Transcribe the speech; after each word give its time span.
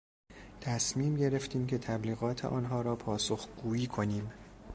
تصمیم 0.61 1.15
گرفتیم 1.15 1.67
که 1.67 1.77
تبلیغات 1.77 2.45
آنها 2.45 2.81
را 2.81 2.95
پاسخگویی 2.95 3.87
کنیم. 3.87 4.31